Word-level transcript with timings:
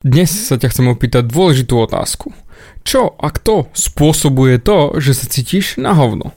Dnes 0.00 0.32
sa 0.32 0.56
ťa 0.56 0.72
chcem 0.72 0.88
opýtať 0.88 1.28
dôležitú 1.28 1.76
otázku. 1.76 2.32
Čo 2.88 3.20
a 3.20 3.28
kto 3.28 3.68
spôsobuje 3.76 4.56
to, 4.56 4.96
že 4.96 5.12
sa 5.12 5.28
cítiš 5.28 5.76
na 5.76 5.92
hovno? 5.92 6.32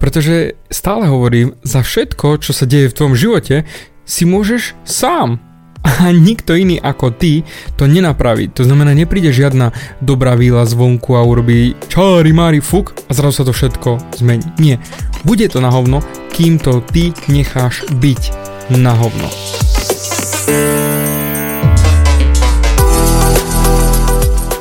Pretože 0.00 0.56
stále 0.72 1.04
hovorím, 1.12 1.52
za 1.60 1.84
všetko, 1.84 2.40
čo 2.40 2.56
sa 2.56 2.64
deje 2.64 2.88
v 2.88 2.96
tvojom 2.96 3.12
živote, 3.12 3.68
si 4.08 4.24
môžeš 4.24 4.72
sám. 4.88 5.36
A 5.84 6.16
nikto 6.16 6.56
iný 6.56 6.80
ako 6.80 7.12
ty 7.12 7.44
to 7.76 7.84
nenapraví. 7.84 8.48
To 8.56 8.64
znamená, 8.64 8.96
nepríde 8.96 9.36
žiadna 9.36 9.76
dobrá 10.00 10.32
víla 10.32 10.64
zvonku 10.64 11.12
a 11.12 11.28
urobí 11.28 11.76
čári 11.92 12.32
mári 12.32 12.64
fuk 12.64 12.96
a 13.04 13.12
zrazu 13.12 13.44
sa 13.44 13.44
to 13.44 13.52
všetko 13.52 14.16
zmení. 14.16 14.48
Nie. 14.56 14.80
Bude 15.28 15.44
to 15.52 15.60
na 15.60 15.68
hovno, 15.68 16.00
kým 16.32 16.56
to 16.56 16.80
ty 16.88 17.12
necháš 17.28 17.84
byť 18.00 18.32
na 18.80 18.96
hovno. 18.96 19.28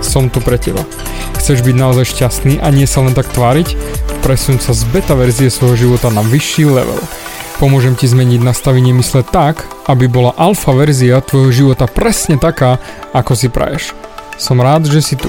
som 0.00 0.32
tu 0.32 0.40
pre 0.42 0.56
teba. 0.60 0.82
Chceš 1.40 1.64
byť 1.64 1.76
naozaj 1.76 2.04
šťastný 2.12 2.60
a 2.60 2.68
nie 2.68 2.84
sa 2.84 3.00
len 3.00 3.16
tak 3.16 3.28
tváriť? 3.32 3.76
Presun 4.20 4.60
sa 4.60 4.76
z 4.76 4.84
beta 4.92 5.16
verzie 5.16 5.48
svojho 5.48 5.88
života 5.88 6.12
na 6.12 6.20
vyšší 6.20 6.64
level. 6.68 7.00
Pomôžem 7.60 7.92
ti 7.92 8.08
zmeniť 8.08 8.40
nastavenie 8.40 8.96
mysle 8.96 9.20
tak, 9.20 9.68
aby 9.84 10.08
bola 10.08 10.32
alfa 10.36 10.72
verzia 10.72 11.20
tvojho 11.20 11.52
života 11.52 11.84
presne 11.84 12.40
taká, 12.40 12.80
ako 13.12 13.32
si 13.36 13.52
praješ. 13.52 13.92
Som 14.40 14.64
rád, 14.64 14.88
že 14.88 15.04
si 15.04 15.16
tu. 15.20 15.28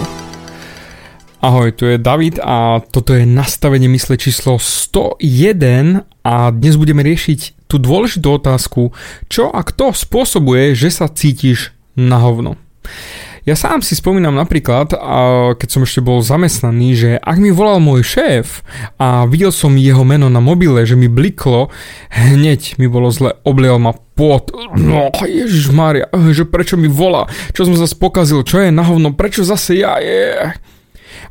Ahoj, 1.41 1.73
tu 1.73 1.89
je 1.89 1.97
David 1.97 2.37
a 2.37 2.79
toto 2.79 3.17
je 3.17 3.25
nastavenie 3.25 3.89
mysle 3.91 4.13
číslo 4.15 4.61
101 4.61 6.05
a 6.21 6.35
dnes 6.53 6.77
budeme 6.77 7.01
riešiť 7.01 7.65
tú 7.65 7.81
dôležitú 7.81 8.29
otázku, 8.37 8.93
čo 9.25 9.49
a 9.49 9.65
kto 9.65 9.89
spôsobuje, 9.89 10.77
že 10.77 10.93
sa 10.93 11.09
cítiš 11.09 11.73
na 11.97 12.21
hovno. 12.21 12.61
Ja 13.41 13.57
sám 13.57 13.81
si 13.81 13.97
spomínam 13.97 14.37
napríklad, 14.37 14.93
keď 15.57 15.65
som 15.65 15.81
ešte 15.81 15.97
bol 15.97 16.21
zamestnaný, 16.21 16.89
že 16.93 17.09
ak 17.17 17.41
mi 17.41 17.49
volal 17.49 17.81
môj 17.81 18.05
šéf 18.05 18.61
a 19.01 19.25
videl 19.25 19.49
som 19.49 19.73
jeho 19.81 20.05
meno 20.05 20.29
na 20.29 20.37
mobile, 20.37 20.85
že 20.85 20.93
mi 20.93 21.09
bliklo, 21.09 21.73
hneď 22.13 22.77
mi 22.77 22.85
bolo 22.85 23.09
zle, 23.09 23.33
oblial 23.41 23.81
ma 23.81 23.97
pot. 23.97 24.53
No, 24.77 25.09
Ježiš 25.25 25.73
Maria, 25.73 26.05
že 26.13 26.45
prečo 26.45 26.77
mi 26.77 26.85
volá, 26.85 27.25
čo 27.57 27.65
som 27.65 27.73
zase 27.73 27.97
pokazil, 27.97 28.45
čo 28.45 28.61
je 28.61 28.69
na 28.69 28.85
hovno, 28.85 29.09
prečo 29.17 29.41
zase 29.41 29.73
ja 29.81 29.97
je. 29.97 30.53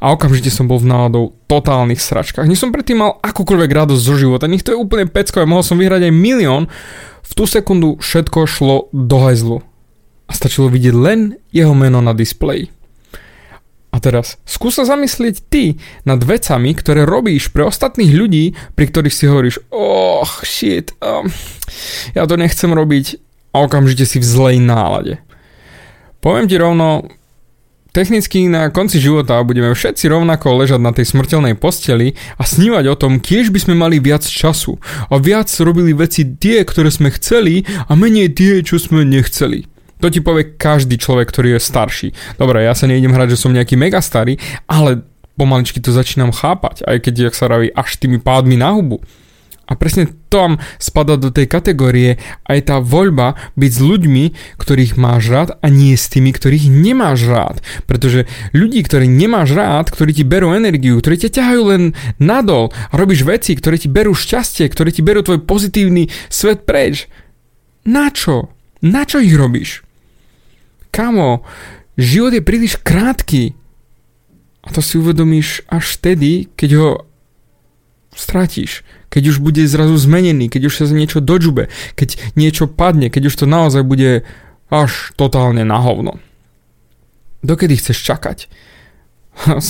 A 0.03 0.05
okamžite 0.11 0.51
som 0.51 0.67
bol 0.67 0.83
v 0.83 0.91
náladou 0.91 1.39
totálnych 1.47 2.03
sračkách. 2.03 2.51
Nie 2.51 2.59
som 2.59 2.75
predtým 2.75 3.07
mal 3.07 3.23
akúkoľvek 3.23 3.71
radosť 3.71 4.03
zo 4.03 4.19
života, 4.19 4.51
nech 4.51 4.67
to 4.67 4.75
je 4.75 4.83
úplne 4.83 5.07
pecko, 5.07 5.47
mohol 5.47 5.63
som 5.63 5.79
vyhrať 5.79 6.11
aj 6.11 6.15
milión. 6.19 6.67
V 7.23 7.33
tú 7.39 7.47
sekundu 7.47 8.03
všetko 8.03 8.51
šlo 8.51 8.91
do 8.91 9.17
hajzlu 9.23 9.63
a 10.31 10.33
stačilo 10.33 10.71
vidieť 10.71 10.95
len 10.95 11.35
jeho 11.51 11.75
meno 11.75 11.99
na 11.99 12.15
displeji. 12.15 12.71
A 13.91 13.99
teraz, 13.99 14.39
skús 14.47 14.79
sa 14.79 14.87
zamyslieť 14.87 15.51
ty 15.51 15.75
nad 16.07 16.23
vecami, 16.23 16.71
ktoré 16.79 17.03
robíš 17.03 17.51
pre 17.51 17.67
ostatných 17.67 18.15
ľudí, 18.15 18.55
pri 18.79 18.87
ktorých 18.87 19.15
si 19.15 19.27
hovoríš, 19.27 19.57
oh 19.75 20.31
shit, 20.47 20.95
um, 21.03 21.27
ja 22.15 22.23
to 22.31 22.39
nechcem 22.39 22.71
robiť 22.71 23.19
a 23.51 23.67
okamžite 23.67 24.07
si 24.07 24.23
v 24.23 24.27
zlej 24.31 24.57
nálade. 24.63 25.19
Poviem 26.23 26.47
ti 26.47 26.55
rovno, 26.55 27.11
technicky 27.91 28.47
na 28.47 28.71
konci 28.71 29.03
života 29.03 29.43
budeme 29.43 29.75
všetci 29.75 30.07
rovnako 30.07 30.63
ležať 30.63 30.81
na 30.81 30.95
tej 30.95 31.11
smrteľnej 31.11 31.59
posteli 31.59 32.15
a 32.39 32.47
snívať 32.47 32.85
o 32.87 32.95
tom, 32.95 33.19
kiež 33.19 33.51
by 33.51 33.59
sme 33.59 33.75
mali 33.75 33.99
viac 33.99 34.23
času 34.23 34.79
a 35.11 35.19
viac 35.19 35.51
robili 35.59 35.91
veci 35.91 36.23
tie, 36.23 36.63
ktoré 36.63 36.95
sme 36.95 37.11
chceli 37.11 37.67
a 37.67 37.93
menej 37.99 38.31
tie, 38.39 38.63
čo 38.63 38.79
sme 38.79 39.03
nechceli. 39.03 39.67
To 40.01 40.09
ti 40.09 40.25
povie 40.25 40.57
každý 40.57 40.97
človek, 40.97 41.29
ktorý 41.29 41.57
je 41.57 41.61
starší. 41.61 42.09
Dobre, 42.41 42.65
ja 42.65 42.73
sa 42.73 42.89
nejdem 42.89 43.13
hrať, 43.13 43.37
že 43.37 43.41
som 43.41 43.53
nejaký 43.53 43.77
mega 43.77 44.01
starý, 44.01 44.41
ale 44.65 45.05
pomaličky 45.37 45.81
to 45.81 45.93
začínam 45.93 46.33
chápať, 46.33 46.85
aj 46.85 46.97
keď, 47.01 47.33
jak 47.33 47.35
sa 47.37 47.49
raví, 47.49 47.73
až 47.73 47.97
tými 47.97 48.21
pádmi 48.21 48.61
na 48.61 48.77
hubu. 48.77 49.01
A 49.71 49.79
presne 49.79 50.11
tam 50.27 50.59
spada 50.83 51.15
do 51.15 51.31
tej 51.31 51.47
kategórie 51.47 52.19
aj 52.51 52.59
tá 52.67 52.77
voľba 52.83 53.39
byť 53.55 53.71
s 53.71 53.81
ľuďmi, 53.81 54.25
ktorých 54.59 54.99
máš 54.99 55.31
rád 55.31 55.51
a 55.63 55.71
nie 55.71 55.95
s 55.95 56.11
tými, 56.11 56.35
ktorých 56.35 56.67
nemáš 56.67 57.31
rád. 57.31 57.63
Pretože 57.87 58.27
ľudí, 58.51 58.83
ktorých 58.83 59.07
nemáš 59.07 59.55
rád, 59.55 59.95
ktorí 59.95 60.11
ti 60.11 60.25
berú 60.27 60.51
energiu, 60.59 60.99
ktorí 60.99 61.23
ťa 61.23 61.31
ťahajú 61.39 61.63
len 61.71 61.83
nadol 62.19 62.75
a 62.91 62.95
robíš 62.99 63.23
veci, 63.23 63.55
ktoré 63.55 63.79
ti 63.79 63.87
berú 63.87 64.11
šťastie, 64.11 64.67
ktoré 64.67 64.91
ti 64.91 65.07
berú 65.07 65.23
tvoj 65.23 65.47
pozitívny 65.47 66.11
svet 66.27 66.67
preč. 66.67 67.07
Na 67.87 68.11
čo? 68.11 68.51
Na 68.83 69.07
čo 69.07 69.23
ich 69.23 69.39
robíš? 69.39 69.87
Kamo, 70.91 71.43
život 71.95 72.35
je 72.35 72.43
príliš 72.43 72.79
krátky. 72.79 73.55
A 74.61 74.69
to 74.75 74.85
si 74.85 75.01
uvedomíš 75.01 75.65
až 75.71 75.97
vtedy, 75.97 76.51
keď 76.55 76.71
ho 76.77 76.89
stratíš. 78.13 78.85
Keď 79.11 79.35
už 79.35 79.37
bude 79.43 79.63
zrazu 79.67 79.97
zmenený, 79.97 80.47
keď 80.47 80.71
už 80.71 80.75
sa 80.83 80.85
niečo 80.91 81.19
dožube, 81.19 81.73
keď 81.99 82.19
niečo 82.39 82.71
padne, 82.71 83.11
keď 83.11 83.33
už 83.33 83.35
to 83.43 83.47
naozaj 83.49 83.83
bude 83.83 84.23
až 84.71 85.11
totálne 85.19 85.67
na 85.67 85.83
hovno. 85.83 86.23
Dokedy 87.43 87.81
chceš 87.81 88.05
čakať? 88.05 88.47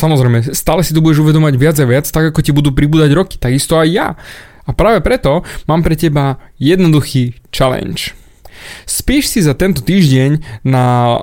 Samozrejme, 0.03 0.53
stále 0.53 0.83
si 0.83 0.93
to 0.93 1.01
budeš 1.01 1.23
uvedomať 1.25 1.55
viac 1.57 1.77
a 1.79 1.87
viac, 1.87 2.07
tak 2.11 2.35
ako 2.35 2.41
ti 2.43 2.53
budú 2.53 2.75
pribúdať 2.75 3.11
roky, 3.15 3.37
takisto 3.39 3.79
aj 3.79 3.89
ja. 3.89 4.09
A 4.67 4.71
práve 4.77 5.01
preto 5.01 5.47
mám 5.65 5.81
pre 5.81 5.97
teba 5.97 6.37
jednoduchý 6.61 7.39
challenge. 7.49 8.13
Spíš 8.85 9.33
si 9.33 9.41
za 9.45 9.57
tento 9.57 9.81
týždeň 9.85 10.63
na 10.67 11.17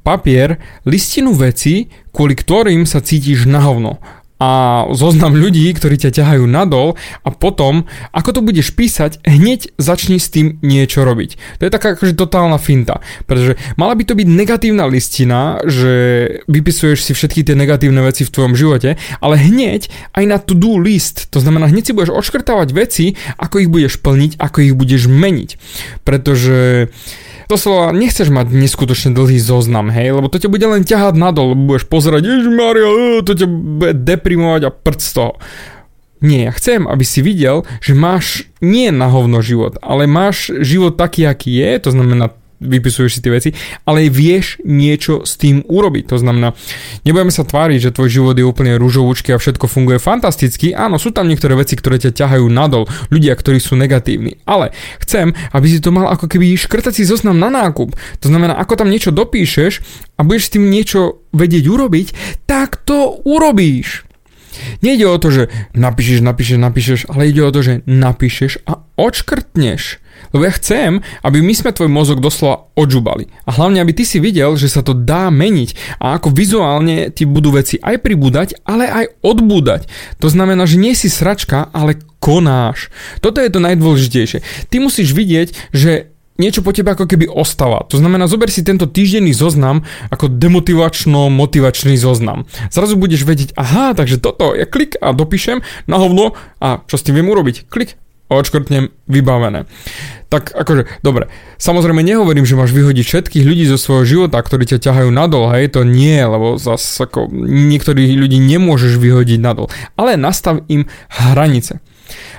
papier 0.00 0.62
listinu 0.86 1.34
veci, 1.36 1.90
kvôli 2.14 2.34
ktorým 2.38 2.88
sa 2.88 3.02
cítiš 3.02 3.44
na 3.50 3.60
hovno 3.60 4.00
a 4.40 4.50
zoznam 4.96 5.36
ľudí, 5.36 5.68
ktorí 5.76 6.00
ťa 6.00 6.16
ťahajú 6.16 6.48
nadol 6.48 6.96
a 7.22 7.28
potom, 7.28 7.84
ako 8.10 8.30
to 8.32 8.40
budeš 8.40 8.72
písať, 8.72 9.20
hneď 9.28 9.76
začni 9.76 10.16
s 10.16 10.32
tým 10.32 10.56
niečo 10.64 11.04
robiť. 11.04 11.60
To 11.60 11.68
je 11.68 11.70
taká 11.70 11.92
akože 11.92 12.16
totálna 12.16 12.56
finta, 12.56 13.04
pretože 13.28 13.60
mala 13.76 13.92
by 13.92 14.08
to 14.08 14.16
byť 14.16 14.28
negatívna 14.32 14.88
listina, 14.88 15.60
že 15.68 15.92
vypisuješ 16.48 17.04
si 17.04 17.12
všetky 17.12 17.44
tie 17.44 17.52
negatívne 17.52 18.00
veci 18.00 18.24
v 18.24 18.32
tvojom 18.32 18.56
živote, 18.56 18.96
ale 19.20 19.36
hneď 19.36 19.92
aj 20.16 20.24
na 20.24 20.40
to-do 20.40 20.80
list, 20.80 21.28
to 21.28 21.44
znamená 21.44 21.68
hneď 21.68 21.92
si 21.92 21.96
budeš 21.96 22.16
odškrtávať 22.16 22.68
veci, 22.72 23.12
ako 23.36 23.60
ich 23.60 23.68
budeš 23.68 24.00
plniť, 24.00 24.40
ako 24.40 24.58
ich 24.64 24.74
budeš 24.74 25.04
meniť. 25.04 25.50
Pretože 26.00 26.88
slova 27.56 27.94
nechceš 27.94 28.28
mať 28.28 28.50
neskutočne 28.50 29.14
dlhý 29.14 29.38
zoznam, 29.38 29.90
hej, 29.90 30.14
lebo 30.18 30.26
to 30.26 30.42
ťa 30.42 30.50
bude 30.50 30.66
len 30.66 30.82
ťahať 30.82 31.14
nadol, 31.16 31.54
lebo 31.54 31.74
budeš 31.74 31.86
pozerať, 31.88 32.26
Mario, 32.50 33.22
to 33.22 33.32
ťa 33.34 33.46
bude 33.48 33.94
deprimovať 34.02 34.62
a 34.66 34.70
prd 34.70 35.00
z 35.00 35.10
toho. 35.14 35.32
Nie, 36.20 36.50
ja 36.50 36.52
chcem, 36.52 36.84
aby 36.84 37.00
si 37.00 37.24
videl, 37.24 37.64
že 37.80 37.96
máš 37.96 38.44
nie 38.60 38.92
na 38.92 39.08
hovno 39.08 39.40
život, 39.40 39.80
ale 39.80 40.04
máš 40.04 40.52
život 40.60 41.00
taký, 41.00 41.24
aký 41.24 41.56
je, 41.64 41.88
to 41.88 41.90
znamená 41.96 42.28
vypisuješ 42.60 43.18
si 43.18 43.20
tie 43.24 43.32
veci, 43.32 43.50
ale 43.88 44.12
vieš 44.12 44.60
niečo 44.62 45.24
s 45.24 45.40
tým 45.40 45.64
urobiť. 45.64 46.12
To 46.12 46.16
znamená, 46.20 46.52
nebudeme 47.02 47.32
sa 47.32 47.42
tváriť, 47.42 47.90
že 47.90 47.94
tvoj 47.96 48.08
život 48.12 48.36
je 48.36 48.44
úplne 48.44 48.76
rúžovúčky 48.76 49.32
a 49.32 49.40
všetko 49.40 49.66
funguje 49.66 49.96
fantasticky. 49.96 50.76
Áno, 50.76 51.00
sú 51.00 51.10
tam 51.10 51.26
niektoré 51.26 51.56
veci, 51.56 51.74
ktoré 51.74 51.96
ťa 51.96 52.12
ťahajú 52.12 52.46
nadol, 52.52 52.84
ľudia, 53.08 53.32
ktorí 53.32 53.58
sú 53.58 53.80
negatívni. 53.80 54.36
Ale 54.44 54.76
chcem, 55.00 55.32
aby 55.56 55.66
si 55.66 55.80
to 55.80 55.90
mal 55.90 56.12
ako 56.12 56.28
keby 56.28 56.54
škrtací 56.54 57.02
zoznam 57.08 57.40
na 57.40 57.48
nákup. 57.48 57.96
To 58.20 58.26
znamená, 58.28 58.60
ako 58.60 58.84
tam 58.84 58.92
niečo 58.92 59.10
dopíšeš 59.10 59.80
a 60.20 60.22
budeš 60.22 60.52
s 60.52 60.52
tým 60.52 60.68
niečo 60.68 61.24
vedieť 61.32 61.64
urobiť, 61.64 62.06
tak 62.44 62.84
to 62.84 63.24
urobíš. 63.24 64.09
Nejde 64.84 65.06
o 65.06 65.20
to, 65.20 65.28
že 65.30 65.42
napíšeš, 65.72 66.20
napíšeš, 66.20 66.58
napíšeš, 66.58 67.00
ale 67.10 67.30
ide 67.30 67.42
o 67.44 67.54
to, 67.54 67.60
že 67.62 67.74
napíšeš 67.86 68.66
a 68.66 68.82
odškrtneš. 69.00 70.02
Lebo 70.30 70.44
ja 70.44 70.52
chcem, 70.52 71.00
aby 71.24 71.40
my 71.40 71.54
sme 71.56 71.74
tvoj 71.74 71.88
mozog 71.88 72.20
doslova 72.20 72.68
odžubali. 72.76 73.32
A 73.48 73.56
hlavne, 73.56 73.80
aby 73.80 73.96
ty 73.96 74.04
si 74.04 74.20
videl, 74.20 74.54
že 74.54 74.68
sa 74.68 74.84
to 74.84 74.92
dá 74.92 75.32
meniť. 75.32 75.98
A 75.98 76.20
ako 76.20 76.30
vizuálne 76.30 77.08
ti 77.10 77.24
budú 77.24 77.56
veci 77.56 77.80
aj 77.80 78.04
pribúdať, 78.04 78.60
ale 78.68 78.86
aj 78.86 79.06
odbúdať. 79.24 79.88
To 80.20 80.28
znamená, 80.28 80.68
že 80.68 80.76
nie 80.76 80.92
si 80.92 81.08
sračka, 81.08 81.72
ale 81.72 81.98
konáš. 82.20 82.92
Toto 83.24 83.40
je 83.40 83.48
to 83.48 83.64
najdôležitejšie. 83.64 84.68
Ty 84.68 84.76
musíš 84.78 85.16
vidieť, 85.16 85.72
že 85.72 86.09
niečo 86.40 86.64
po 86.64 86.72
tebe 86.72 86.96
ako 86.96 87.04
keby 87.04 87.28
ostáva. 87.28 87.84
To 87.92 88.00
znamená, 88.00 88.24
zober 88.24 88.48
si 88.48 88.64
tento 88.64 88.88
týždenný 88.88 89.36
zoznam 89.36 89.84
ako 90.08 90.32
demotivačno-motivačný 90.32 92.00
zoznam. 92.00 92.48
Zrazu 92.72 92.96
budeš 92.96 93.28
vedieť, 93.28 93.52
aha, 93.60 93.92
takže 93.92 94.16
toto, 94.16 94.56
ja 94.56 94.64
klik 94.64 94.96
a 94.96 95.12
dopíšem 95.12 95.60
na 95.84 96.00
hovno 96.00 96.32
a 96.64 96.80
čo 96.88 96.96
s 96.96 97.04
tým 97.04 97.20
viem 97.20 97.28
urobiť? 97.28 97.68
Klik, 97.68 98.00
odškrtnem, 98.30 98.94
vybavené. 99.10 99.66
Tak 100.30 100.54
akože, 100.54 101.02
dobre, 101.02 101.26
samozrejme 101.58 102.06
nehovorím, 102.06 102.46
že 102.46 102.54
máš 102.54 102.70
vyhodiť 102.70 103.02
všetkých 103.02 103.42
ľudí 103.42 103.66
zo 103.66 103.74
svojho 103.74 104.06
života, 104.06 104.38
ktorí 104.38 104.62
ťa 104.70 104.78
ťahajú 104.78 105.10
nadol, 105.10 105.50
hej, 105.50 105.74
to 105.74 105.82
nie, 105.82 106.22
lebo 106.22 106.54
zase 106.54 107.02
ako 107.02 107.26
niektorých 107.34 108.14
ľudí 108.14 108.38
nemôžeš 108.38 108.94
vyhodiť 109.02 109.42
nadol, 109.42 109.66
ale 109.98 110.14
nastav 110.14 110.62
im 110.70 110.86
hranice. 111.10 111.82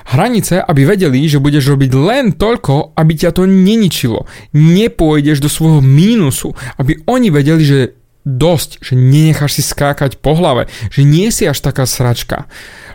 Hranice, 0.08 0.58
aby 0.58 0.82
vedeli, 0.82 1.22
že 1.30 1.42
budeš 1.42 1.72
robiť 1.72 1.90
len 1.94 2.24
toľko, 2.34 2.98
aby 2.98 3.12
ťa 3.14 3.30
to 3.38 3.46
neničilo. 3.46 4.26
Nepôjdeš 4.54 5.38
do 5.38 5.50
svojho 5.50 5.80
mínusu, 5.80 6.54
aby 6.78 6.98
oni 7.06 7.28
vedeli, 7.30 7.62
že 7.62 7.80
dosť, 8.22 8.82
že 8.82 8.94
nenecháš 8.94 9.58
si 9.58 9.62
skákať 9.66 10.22
po 10.22 10.38
hlave, 10.38 10.70
že 10.94 11.02
nie 11.02 11.30
si 11.34 11.46
až 11.46 11.58
taká 11.58 11.90
sračka. 11.90 12.46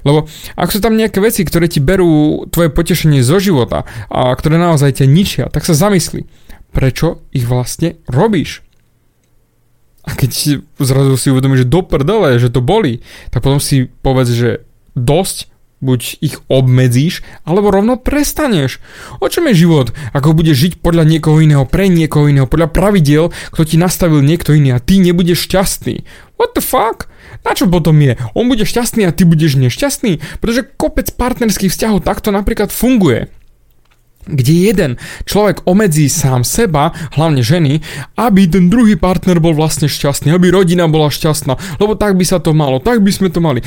Lebo 0.07 0.31
ak 0.55 0.71
sú 0.71 0.79
tam 0.79 0.95
nejaké 0.95 1.19
veci, 1.19 1.43
ktoré 1.43 1.67
ti 1.67 1.83
berú 1.83 2.47
tvoje 2.47 2.71
potešenie 2.71 3.19
zo 3.19 3.43
života 3.43 3.83
a 4.07 4.31
ktoré 4.31 4.55
naozaj 4.55 5.03
ťa 5.03 5.05
ničia, 5.07 5.45
tak 5.51 5.67
sa 5.67 5.75
zamysli, 5.75 6.23
prečo 6.71 7.27
ich 7.35 7.43
vlastne 7.43 7.99
robíš. 8.07 8.63
A 10.07 10.15
keď 10.15 10.63
zrazu 10.79 11.19
si 11.19 11.27
uvedomíš, 11.27 11.67
že 11.67 11.73
do 11.75 11.83
prdele, 11.83 12.39
že 12.39 12.47
to 12.47 12.63
boli, 12.63 13.03
tak 13.27 13.43
potom 13.43 13.59
si 13.59 13.91
povedz, 13.99 14.31
že 14.31 14.63
dosť, 14.95 15.51
buď 15.77 16.01
ich 16.25 16.35
obmedzíš, 16.49 17.21
alebo 17.45 17.69
rovno 17.69 18.01
prestaneš. 18.01 18.81
O 19.21 19.29
čom 19.29 19.45
je 19.49 19.67
život? 19.67 19.93
Ako 20.13 20.33
budeš 20.33 20.69
žiť 20.69 20.73
podľa 20.81 21.05
niekoho 21.05 21.37
iného, 21.37 21.69
pre 21.69 21.85
niekoho 21.85 22.25
iného, 22.25 22.49
podľa 22.49 22.73
pravidiel, 22.73 23.29
kto 23.53 23.61
ti 23.61 23.75
nastavil 23.77 24.25
niekto 24.25 24.57
iný 24.57 24.73
a 24.73 24.81
ty 24.81 24.97
nebudeš 24.97 25.45
šťastný. 25.45 26.01
What 26.41 26.57
the 26.57 26.63
fuck? 26.65 27.05
Na 27.45 27.53
čo 27.53 27.69
potom 27.69 27.97
je? 28.01 28.17
On 28.33 28.49
bude 28.49 28.65
šťastný 28.65 29.05
a 29.05 29.13
ty 29.13 29.23
budeš 29.25 29.57
nešťastný? 29.61 30.41
Pretože 30.41 30.65
kopec 30.77 31.13
partnerských 31.13 31.69
vzťahov 31.69 32.01
takto 32.01 32.33
napríklad 32.33 32.73
funguje 32.73 33.29
kde 34.27 34.53
jeden 34.67 34.91
človek 35.23 35.63
omedzí 35.63 36.11
sám 36.11 36.43
seba, 36.43 36.91
hlavne 37.15 37.39
ženy, 37.39 37.79
aby 38.19 38.51
ten 38.51 38.67
druhý 38.67 38.99
partner 38.99 39.39
bol 39.39 39.55
vlastne 39.55 39.87
šťastný, 39.87 40.35
aby 40.35 40.51
rodina 40.51 40.91
bola 40.91 41.07
šťastná, 41.07 41.79
lebo 41.79 41.95
tak 41.95 42.19
by 42.19 42.27
sa 42.27 42.43
to 42.43 42.51
malo, 42.51 42.83
tak 42.83 42.99
by 42.99 43.11
sme 43.15 43.31
to 43.31 43.39
mali 43.39 43.63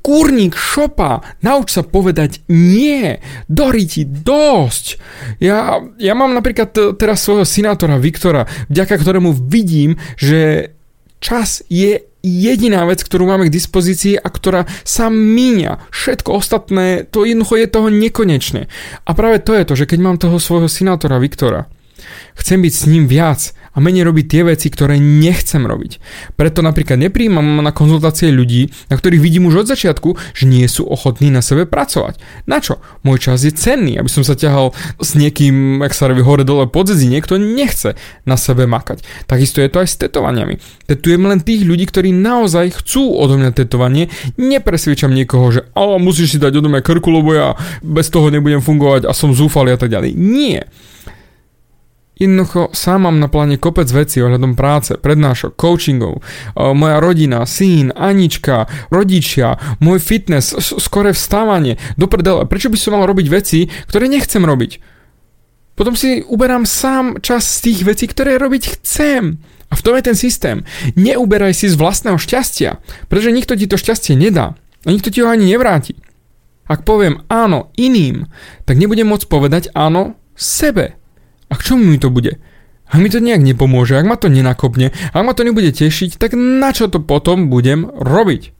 kurník 0.00 0.56
šopa, 0.56 1.20
nauč 1.44 1.76
sa 1.76 1.82
povedať 1.84 2.44
nie, 2.48 3.20
Dori 3.46 3.84
ti 3.84 4.02
dosť. 4.04 4.96
Ja, 5.40 5.80
ja 6.00 6.12
mám 6.16 6.32
napríklad 6.32 6.96
teraz 6.96 7.20
svojho 7.24 7.44
sinátora 7.44 8.00
Viktora, 8.00 8.48
vďaka 8.72 8.96
ktorému 8.96 9.36
vidím, 9.36 10.00
že 10.16 10.72
čas 11.20 11.60
je 11.68 12.10
jediná 12.20 12.84
vec, 12.84 13.00
ktorú 13.00 13.28
máme 13.28 13.48
k 13.48 13.56
dispozícii 13.56 14.16
a 14.16 14.28
ktorá 14.28 14.68
sa 14.84 15.08
míňa. 15.08 15.88
Všetko 15.88 16.36
ostatné, 16.36 17.08
to 17.08 17.24
jednoducho 17.24 17.56
je 17.56 17.68
toho 17.68 17.88
nekonečné. 17.88 18.68
A 19.04 19.10
práve 19.16 19.40
to 19.40 19.56
je 19.56 19.64
to, 19.64 19.74
že 19.76 19.88
keď 19.88 19.98
mám 20.00 20.16
toho 20.20 20.36
svojho 20.36 20.68
sinátora 20.68 21.16
Viktora, 21.16 21.68
chcem 22.36 22.60
byť 22.60 22.72
s 22.72 22.84
ním 22.88 23.04
viac, 23.08 23.52
a 23.70 23.78
menej 23.78 24.02
robiť 24.06 24.26
tie 24.26 24.42
veci, 24.42 24.66
ktoré 24.66 24.98
nechcem 24.98 25.62
robiť. 25.62 26.02
Preto 26.34 26.60
napríklad 26.60 26.98
nepríjmam 26.98 27.62
na 27.62 27.70
konzultácie 27.70 28.34
ľudí, 28.34 28.70
na 28.90 28.98
ktorých 28.98 29.22
vidím 29.22 29.46
už 29.46 29.62
od 29.62 29.70
začiatku, 29.70 30.18
že 30.34 30.44
nie 30.50 30.66
sú 30.66 30.86
ochotní 30.86 31.30
na 31.30 31.38
sebe 31.44 31.66
pracovať. 31.70 32.18
Na 32.50 32.58
čo? 32.58 32.82
Môj 33.06 33.30
čas 33.30 33.46
je 33.46 33.54
cenný, 33.54 33.94
aby 33.94 34.10
som 34.10 34.26
sa 34.26 34.34
ťahal 34.34 34.74
s 34.98 35.14
niekým, 35.14 35.86
ak 35.86 35.94
sa 35.94 36.10
robí 36.10 36.22
hore 36.24 36.42
dole 36.42 36.66
pod 36.66 36.90
zedzi, 36.90 37.06
niekto 37.06 37.38
nechce 37.38 37.94
na 38.26 38.34
sebe 38.34 38.66
makať. 38.66 39.06
Takisto 39.30 39.62
je 39.62 39.70
to 39.70 39.82
aj 39.82 39.88
s 39.88 39.96
tetovaniami. 40.02 40.58
Tetujem 40.90 41.22
len 41.22 41.38
tých 41.38 41.62
ľudí, 41.62 41.86
ktorí 41.86 42.10
naozaj 42.10 42.82
chcú 42.82 43.14
odo 43.14 43.38
mňa 43.38 43.54
tetovanie, 43.54 44.10
nepresviečam 44.34 45.14
niekoho, 45.14 45.46
že 45.54 45.60
musíš 46.02 46.34
si 46.34 46.38
dať 46.42 46.58
odo 46.58 46.68
mňa 46.68 46.82
krku, 46.82 47.08
lebo 47.10 47.30
ja 47.32 47.54
bez 47.80 48.10
toho 48.10 48.34
nebudem 48.34 48.58
fungovať 48.58 49.06
a 49.06 49.14
som 49.14 49.30
zúfalý 49.30 49.74
a 49.74 49.78
tak 49.78 49.94
ďalej. 49.94 50.18
Nie. 50.18 50.66
Jednoducho 52.20 52.68
sám 52.76 53.08
mám 53.08 53.16
na 53.16 53.32
pláne 53.32 53.56
kopec 53.56 53.88
vecí 53.88 54.20
ohľadom 54.20 54.52
práce, 54.52 54.92
prednášok, 54.92 55.56
coachingov, 55.56 56.20
moja 56.52 57.00
rodina, 57.00 57.48
syn, 57.48 57.96
Anička, 57.96 58.68
rodičia, 58.92 59.56
môj 59.80 60.04
fitness, 60.04 60.52
skore 60.60 61.16
vstávanie, 61.16 61.80
do 61.96 62.04
prdele. 62.12 62.44
Prečo 62.44 62.68
by 62.68 62.76
som 62.76 62.92
mal 62.92 63.08
robiť 63.08 63.26
veci, 63.32 63.72
ktoré 63.88 64.04
nechcem 64.04 64.44
robiť? 64.44 65.00
Potom 65.80 65.96
si 65.96 66.20
uberám 66.20 66.68
sám 66.68 67.24
čas 67.24 67.48
z 67.48 67.72
tých 67.72 67.88
vecí, 67.88 68.04
ktoré 68.04 68.36
robiť 68.36 68.76
chcem. 68.76 69.40
A 69.72 69.72
v 69.72 69.80
tom 69.80 69.96
je 69.96 70.12
ten 70.12 70.18
systém. 70.18 70.60
Neuberaj 71.00 71.56
si 71.56 71.72
z 71.72 71.80
vlastného 71.80 72.20
šťastia, 72.20 72.84
pretože 73.08 73.32
nikto 73.32 73.56
ti 73.56 73.64
to 73.64 73.80
šťastie 73.80 74.12
nedá. 74.12 74.60
A 74.84 74.92
nikto 74.92 75.08
ti 75.08 75.24
ho 75.24 75.32
ani 75.32 75.48
nevráti. 75.48 75.96
Ak 76.68 76.84
poviem 76.84 77.24
áno 77.32 77.72
iným, 77.80 78.28
tak 78.68 78.76
nebudem 78.76 79.08
môcť 79.08 79.24
povedať 79.24 79.72
áno 79.72 80.20
sebe. 80.36 80.99
A 81.50 81.58
k 81.58 81.64
čomu 81.66 81.84
mi 81.90 81.98
to 81.98 82.08
bude? 82.08 82.38
Ak 82.90 82.98
mi 82.98 83.06
to 83.06 83.22
nejak 83.22 83.42
nepomôže, 83.42 83.94
ak 83.94 84.06
ma 84.06 84.18
to 84.18 84.26
nenakopne, 84.26 84.90
ak 84.90 85.22
ma 85.22 85.30
to 85.34 85.46
nebude 85.46 85.70
tešiť, 85.70 86.18
tak 86.18 86.34
na 86.34 86.74
čo 86.74 86.90
to 86.90 86.98
potom 86.98 87.46
budem 87.46 87.86
robiť? 87.86 88.50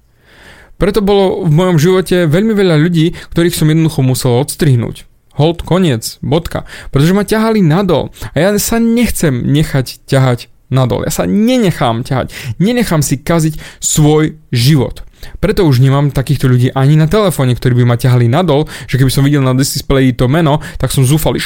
Preto 0.78 1.02
bolo 1.02 1.44
v 1.44 1.50
mojom 1.50 1.76
živote 1.76 2.30
veľmi 2.30 2.54
veľa 2.56 2.80
ľudí, 2.80 3.12
ktorých 3.34 3.52
som 3.52 3.68
jednoducho 3.68 4.00
musel 4.00 4.40
odstrihnúť. 4.40 5.04
Hold, 5.36 5.66
koniec, 5.66 6.16
bodka. 6.24 6.64
Pretože 6.94 7.12
ma 7.12 7.26
ťahali 7.26 7.60
nadol 7.60 8.14
a 8.32 8.36
ja 8.38 8.48
sa 8.56 8.80
nechcem 8.80 9.44
nechať 9.44 10.06
ťahať 10.08 10.48
nadol. 10.72 11.04
Ja 11.04 11.12
sa 11.12 11.24
nenechám 11.28 12.06
ťahať. 12.06 12.32
Nenechám 12.62 13.02
si 13.02 13.20
kaziť 13.20 13.58
svoj 13.82 14.38
život. 14.54 15.04
Preto 15.38 15.64
už 15.64 15.80
nemám 15.80 16.12
takýchto 16.12 16.48
ľudí 16.48 16.68
ani 16.72 16.96
na 16.96 17.06
telefóne, 17.08 17.52
ktorí 17.56 17.82
by 17.82 17.84
ma 17.84 17.96
ťahali 18.00 18.26
nadol, 18.28 18.68
že 18.88 18.96
keby 18.96 19.12
som 19.12 19.24
videl 19.24 19.44
na 19.44 19.56
displeji 19.56 20.16
to 20.16 20.28
meno, 20.28 20.60
tak 20.80 20.92
som 20.92 21.04
zúfali 21.04 21.40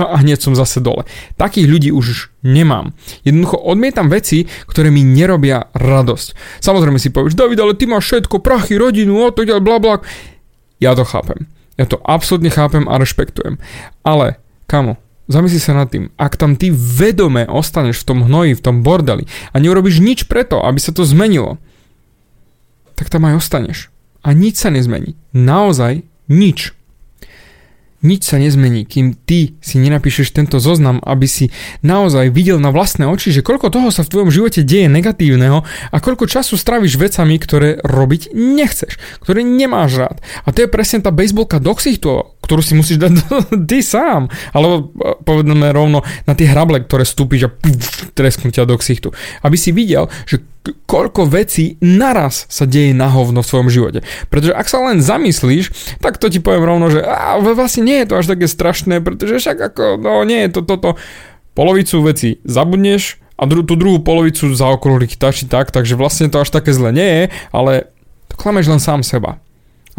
a 0.00 0.16
hneď 0.20 0.38
som 0.42 0.54
zase 0.54 0.82
dole. 0.82 1.06
Takých 1.38 1.66
ľudí 1.66 1.90
už 1.90 2.30
nemám. 2.46 2.94
Jednoducho 3.22 3.58
odmietam 3.58 4.10
veci, 4.10 4.46
ktoré 4.66 4.90
mi 4.90 5.06
nerobia 5.06 5.70
radosť. 5.74 6.60
Samozrejme 6.62 6.98
si 6.98 7.14
povieš, 7.14 7.38
David, 7.38 7.58
ale 7.60 7.78
ty 7.78 7.86
máš 7.90 8.10
všetko, 8.10 8.42
prachy, 8.42 8.78
rodinu, 8.78 9.20
o 9.20 9.30
to 9.30 9.46
ďalej, 9.46 9.62
bla. 9.62 9.78
Ja 10.80 10.96
to 10.96 11.04
chápem. 11.04 11.50
Ja 11.80 11.88
to 11.88 12.00
absolútne 12.04 12.52
chápem 12.52 12.84
a 12.88 13.00
rešpektujem. 13.00 13.56
Ale, 14.04 14.40
kamo, 14.68 15.00
Zamysli 15.30 15.62
sa 15.62 15.78
nad 15.78 15.86
tým, 15.86 16.10
ak 16.18 16.34
tam 16.34 16.58
ty 16.58 16.74
vedome 16.74 17.46
ostaneš 17.46 18.02
v 18.02 18.06
tom 18.10 18.18
hnoji, 18.26 18.58
v 18.58 18.64
tom 18.66 18.82
bordeli 18.82 19.30
a 19.54 19.62
neurobiš 19.62 20.02
nič 20.02 20.26
preto, 20.26 20.58
aby 20.58 20.82
sa 20.82 20.90
to 20.90 21.06
zmenilo, 21.06 21.62
tak 23.00 23.08
tam 23.08 23.24
aj 23.24 23.40
ostaneš. 23.40 23.88
A 24.20 24.36
nič 24.36 24.60
sa 24.60 24.68
nezmení. 24.68 25.16
Naozaj 25.32 26.04
nič. 26.28 26.76
Nič 28.00 28.28
sa 28.28 28.40
nezmení, 28.40 28.88
kým 28.88 29.12
ty 29.12 29.56
si 29.60 29.76
nenapíšeš 29.76 30.32
tento 30.32 30.56
zoznam, 30.56 31.04
aby 31.04 31.28
si 31.28 31.52
naozaj 31.84 32.32
videl 32.32 32.56
na 32.56 32.72
vlastné 32.72 33.04
oči, 33.04 33.28
že 33.28 33.44
koľko 33.44 33.68
toho 33.68 33.88
sa 33.92 34.04
v 34.04 34.12
tvojom 34.12 34.32
živote 34.32 34.64
deje 34.64 34.88
negatívneho 34.88 35.64
a 35.64 35.96
koľko 36.00 36.24
času 36.24 36.56
stráviš 36.56 36.96
vecami, 36.96 37.36
ktoré 37.36 37.76
robiť 37.84 38.32
nechceš, 38.32 38.96
ktoré 39.20 39.44
nemáš 39.44 40.00
rád. 40.00 40.16
A 40.44 40.52
to 40.52 40.64
je 40.64 40.72
presne 40.72 41.04
tá 41.04 41.12
baseballka 41.12 41.60
do 41.60 41.76
ktorú 42.40 42.60
si 42.64 42.74
musíš 42.74 42.98
dať 43.00 43.12
ty 43.70 43.84
sám. 43.84 44.32
Alebo 44.52 44.90
e, 44.96 45.16
povedeme 45.22 45.70
rovno 45.70 46.02
na 46.24 46.32
tie 46.32 46.48
hrable, 46.48 46.82
ktoré 46.82 47.04
stúpiš 47.04 47.48
a 47.48 47.54
tresknú 48.16 48.50
ťa 48.50 48.66
do 48.66 48.76
ksichtu. 48.80 49.12
Aby 49.44 49.56
si 49.60 49.70
videl, 49.70 50.08
že 50.24 50.42
koľko 50.84 51.24
vecí 51.24 51.80
naraz 51.80 52.44
sa 52.52 52.68
deje 52.68 52.92
na 52.92 53.08
hovno 53.08 53.40
v 53.40 53.48
svojom 53.48 53.68
živote. 53.72 54.00
Pretože 54.28 54.52
ak 54.52 54.66
sa 54.68 54.78
len 54.84 55.00
zamyslíš, 55.00 55.96
tak 56.04 56.20
to 56.20 56.28
ti 56.28 56.42
poviem 56.42 56.68
rovno, 56.68 56.92
že 56.92 57.00
á, 57.00 57.40
vlastne 57.40 57.88
nie 57.88 58.04
je 58.04 58.08
to 58.12 58.18
až 58.20 58.26
také 58.36 58.44
strašné, 58.44 59.00
pretože 59.00 59.40
však 59.40 59.56
ako, 59.72 59.84
no 59.96 60.20
nie 60.28 60.44
je 60.48 60.50
to 60.52 60.60
toto. 60.64 61.00
Polovicu 61.56 61.98
veci 62.06 62.38
zabudneš 62.46 63.18
a 63.40 63.48
dru- 63.48 63.64
tú 63.64 63.74
druhú 63.74 64.04
polovicu 64.04 64.52
zaokrúhliť 64.52 65.16
tak 65.16 65.32
či 65.32 65.48
tak, 65.48 65.72
takže 65.72 65.96
vlastne 65.96 66.28
to 66.28 66.44
až 66.44 66.52
také 66.52 66.76
zle 66.76 66.92
nie 66.92 67.08
je, 67.08 67.24
ale 67.50 67.88
to 68.28 68.36
klameš 68.36 68.68
len 68.68 68.78
sám 68.78 69.00
seba. 69.00 69.40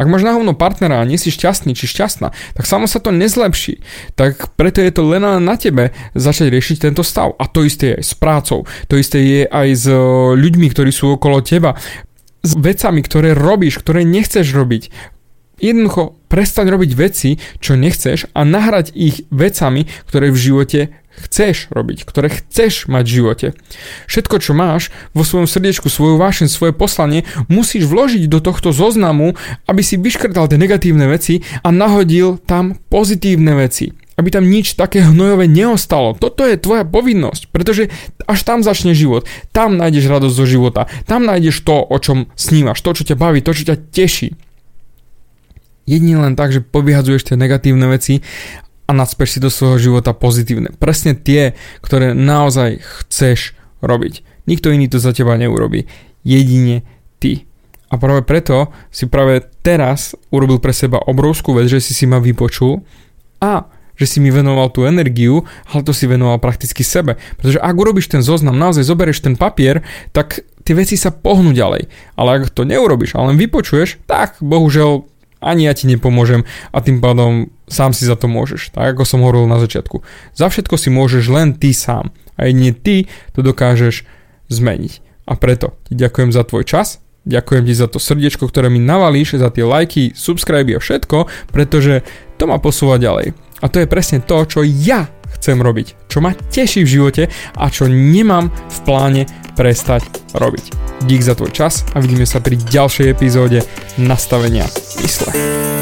Ak 0.00 0.08
máš 0.08 0.24
na 0.24 0.32
hovno 0.32 0.56
partnera 0.56 0.98
a 0.98 1.08
nie 1.08 1.20
si 1.20 1.28
šťastný 1.28 1.76
či 1.76 1.84
šťastná, 1.84 2.32
tak 2.32 2.64
samo 2.64 2.88
sa 2.88 2.98
to 2.98 3.12
nezlepší. 3.12 3.84
Tak 4.16 4.56
preto 4.56 4.80
je 4.80 4.92
to 4.92 5.04
len 5.04 5.22
na 5.22 5.54
tebe 5.60 5.92
začať 6.16 6.48
riešiť 6.48 6.76
tento 6.88 7.04
stav. 7.04 7.36
A 7.36 7.44
to 7.44 7.62
isté 7.62 7.92
je 7.92 7.96
aj 8.00 8.04
s 8.08 8.14
prácou, 8.16 8.64
to 8.88 8.96
isté 8.96 9.18
je 9.20 9.42
aj 9.44 9.68
s 9.76 9.84
e, 9.86 9.96
ľuďmi, 10.32 10.66
ktorí 10.72 10.90
sú 10.90 11.14
okolo 11.14 11.44
teba, 11.44 11.76
s 12.42 12.52
vecami, 12.58 13.00
ktoré 13.04 13.36
robíš, 13.36 13.78
ktoré 13.78 14.02
nechceš 14.02 14.50
robiť. 14.50 14.90
Jednoducho 15.62 16.18
prestaň 16.26 16.74
robiť 16.74 16.90
veci, 16.98 17.38
čo 17.62 17.78
nechceš 17.78 18.34
a 18.34 18.42
nahrať 18.42 18.90
ich 18.98 19.28
vecami, 19.30 19.86
ktoré 20.10 20.34
v 20.34 20.40
živote 20.40 20.80
chceš 21.12 21.68
robiť, 21.68 22.08
ktoré 22.08 22.32
chceš 22.32 22.88
mať 22.88 23.04
v 23.04 23.14
živote. 23.14 23.46
Všetko, 24.08 24.36
čo 24.40 24.52
máš 24.56 24.88
vo 25.12 25.22
svojom 25.26 25.44
srdiečku, 25.44 25.92
svoju 25.92 26.16
vášeň, 26.16 26.48
svoje 26.48 26.72
poslanie, 26.72 27.28
musíš 27.52 27.88
vložiť 27.88 28.28
do 28.30 28.40
tohto 28.40 28.72
zoznamu, 28.72 29.36
aby 29.68 29.82
si 29.84 30.00
vyškrtal 30.00 30.48
tie 30.48 30.56
negatívne 30.56 31.04
veci 31.10 31.44
a 31.60 31.68
nahodil 31.68 32.40
tam 32.42 32.80
pozitívne 32.88 33.56
veci. 33.58 33.92
aby 34.16 34.28
tam 34.28 34.44
nič 34.44 34.76
také 34.76 35.00
hnojové 35.02 35.48
neostalo. 35.48 36.12
Toto 36.12 36.44
je 36.44 36.60
tvoja 36.60 36.84
povinnosť, 36.84 37.48
pretože 37.48 37.88
až 38.28 38.40
tam 38.44 38.60
začne 38.60 38.92
život. 38.92 39.24
Tam 39.56 39.80
nájdeš 39.80 40.08
radosť 40.08 40.34
zo 40.36 40.46
života. 40.46 40.86
Tam 41.08 41.24
nájdeš 41.24 41.64
to, 41.64 41.80
o 41.80 41.96
čom 41.96 42.28
snívaš, 42.36 42.84
to, 42.84 42.92
čo 42.92 43.08
ťa 43.08 43.16
baví, 43.16 43.40
to, 43.40 43.56
čo 43.56 43.72
ťa 43.72 43.76
teší. 43.90 44.36
Jedine 45.88 46.22
len 46.22 46.38
tak, 46.38 46.54
že 46.54 46.62
povyhadzuješ 46.62 47.32
tie 47.32 47.36
negatívne 47.40 47.90
veci 47.90 48.22
a 48.92 49.00
nadspeš 49.00 49.40
si 49.40 49.40
do 49.40 49.48
svojho 49.48 49.80
života 49.80 50.12
pozitívne. 50.12 50.68
Presne 50.76 51.16
tie, 51.16 51.56
ktoré 51.80 52.12
naozaj 52.12 52.84
chceš 52.84 53.56
robiť. 53.80 54.20
Nikto 54.44 54.68
iný 54.68 54.92
to 54.92 55.00
za 55.00 55.16
teba 55.16 55.40
neurobi. 55.40 55.88
Jedine 56.20 56.84
ty. 57.16 57.48
A 57.88 57.96
práve 57.96 58.20
preto 58.20 58.68
si 58.92 59.08
práve 59.08 59.48
teraz 59.64 60.12
urobil 60.28 60.60
pre 60.60 60.76
seba 60.76 61.00
obrovskú 61.00 61.56
vec, 61.56 61.72
že 61.72 61.80
si 61.80 61.96
si 61.96 62.04
ma 62.04 62.20
vypočul 62.20 62.84
a 63.40 63.64
že 63.96 64.04
si 64.08 64.18
mi 64.20 64.28
venoval 64.28 64.72
tú 64.72 64.84
energiu, 64.84 65.44
ale 65.72 65.84
to 65.84 65.96
si 65.96 66.04
venoval 66.04 66.36
prakticky 66.36 66.84
sebe. 66.84 67.16
Pretože 67.40 67.60
ak 67.60 67.76
urobíš 67.76 68.12
ten 68.12 68.20
zoznam, 68.20 68.60
naozaj 68.60 68.84
zoberieš 68.84 69.24
ten 69.24 69.40
papier, 69.40 69.80
tak 70.12 70.44
tie 70.68 70.74
veci 70.76 71.00
sa 71.00 71.12
pohnú 71.12 71.56
ďalej. 71.56 71.88
Ale 72.16 72.28
ak 72.44 72.52
to 72.52 72.68
neurobiš 72.68 73.16
a 73.16 73.24
len 73.24 73.40
vypočuješ, 73.40 74.04
tak 74.04 74.36
bohužiaľ 74.40 75.08
ani 75.42 75.66
ja 75.66 75.74
ti 75.74 75.90
nepomôžem 75.90 76.46
a 76.70 76.78
tým 76.80 77.02
pádom 77.02 77.50
sám 77.72 77.96
si 77.96 78.04
za 78.04 78.20
to 78.20 78.28
môžeš, 78.28 78.76
tak 78.76 78.92
ako 78.92 79.08
som 79.08 79.24
hovoril 79.24 79.48
na 79.48 79.56
začiatku. 79.56 80.04
Za 80.36 80.52
všetko 80.52 80.76
si 80.76 80.92
môžeš 80.92 81.24
len 81.32 81.56
ty 81.56 81.72
sám 81.72 82.12
a 82.36 82.44
jedine 82.44 82.76
ty 82.76 83.08
to 83.32 83.40
dokážeš 83.40 84.04
zmeniť. 84.52 85.00
A 85.24 85.32
preto 85.40 85.80
ti 85.88 85.96
ďakujem 85.96 86.30
za 86.34 86.44
tvoj 86.44 86.68
čas, 86.68 87.00
ďakujem 87.24 87.64
ti 87.64 87.74
za 87.74 87.88
to 87.88 87.96
srdiečko, 87.96 88.44
ktoré 88.50 88.68
mi 88.68 88.82
navalíš, 88.82 89.40
za 89.40 89.48
tie 89.48 89.64
lajky, 89.64 90.12
subscribe 90.12 90.76
a 90.76 90.82
všetko, 90.82 91.30
pretože 91.48 92.04
to 92.36 92.44
ma 92.44 92.60
posúva 92.60 93.00
ďalej. 93.00 93.32
A 93.62 93.70
to 93.70 93.80
je 93.80 93.88
presne 93.88 94.18
to, 94.20 94.42
čo 94.44 94.60
ja 94.66 95.08
chcem 95.38 95.58
robiť, 95.58 96.10
čo 96.10 96.20
ma 96.20 96.34
teší 96.34 96.84
v 96.84 96.92
živote 96.98 97.22
a 97.56 97.64
čo 97.70 97.86
nemám 97.90 98.50
v 98.50 98.78
pláne 98.86 99.22
prestať 99.54 100.06
robiť. 100.34 100.74
Dík 101.06 101.22
za 101.22 101.34
tvoj 101.34 101.50
čas 101.50 101.82
a 101.94 102.02
vidíme 102.02 102.26
sa 102.26 102.38
pri 102.38 102.58
ďalšej 102.58 103.06
epizóde 103.10 103.66
nastavenia 103.98 104.66
mysle. 105.02 105.81